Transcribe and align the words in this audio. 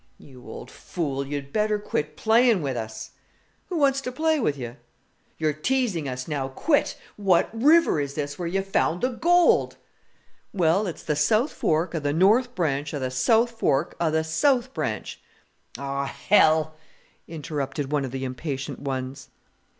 "You 0.17 0.47
old 0.49 0.71
fool, 0.71 1.27
you'd 1.27 1.53
better 1.53 1.77
quit 1.77 2.17
playing 2.17 2.63
with 2.63 2.75
us." 2.75 3.11
"Who 3.69 3.77
wants 3.77 4.01
to 4.01 4.11
play 4.11 4.39
with 4.39 4.57
you?" 4.57 4.77
"You're 5.37 5.53
teasing 5.53 6.09
us; 6.09 6.27
now 6.27 6.47
quit! 6.47 6.97
What 7.17 7.51
river 7.53 7.99
is 8.01 8.15
this 8.15 8.39
where 8.39 8.47
you 8.47 8.63
found 8.63 9.01
the 9.03 9.09
gold?" 9.11 9.77
"Well, 10.53 10.87
it's 10.87 11.03
the 11.03 11.15
south 11.15 11.51
fork 11.53 11.93
of 11.93 12.01
the 12.01 12.13
north 12.13 12.55
branch 12.55 12.93
of 12.93 13.01
the 13.01 13.11
south 13.11 13.51
fork 13.51 13.95
of 13.99 14.13
the 14.13 14.23
south 14.23 14.73
branch" 14.73 15.21
"Oh, 15.77 16.05
hell!" 16.05 16.75
interrupted 17.27 17.91
one 17.91 18.03
of 18.03 18.09
the 18.09 18.25
impatient 18.25 18.79
ones. 18.79 19.29